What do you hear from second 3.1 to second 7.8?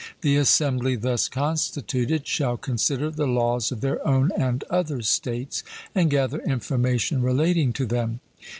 the laws of their own and other states, and gather information relating